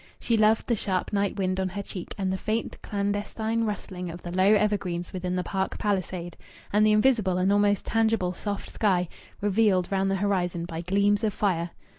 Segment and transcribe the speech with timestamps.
[0.19, 4.23] She loved the sharp night wind on her cheek, and the faint clandestine rustling of
[4.23, 6.37] the low evergreens within the park palisade,
[6.73, 9.07] and the invisible and almost tangible soft sky,
[9.41, 11.69] revealed round the horizon by gleams of fire.